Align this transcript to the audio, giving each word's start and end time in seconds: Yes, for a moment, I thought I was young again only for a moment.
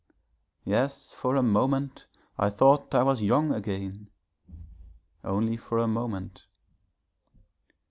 Yes, 0.65 1.13
for 1.13 1.35
a 1.35 1.43
moment, 1.43 2.07
I 2.35 2.49
thought 2.49 2.95
I 2.95 3.03
was 3.03 3.21
young 3.21 3.53
again 3.53 4.09
only 5.23 5.57
for 5.57 5.77
a 5.77 5.87
moment. 5.87 6.47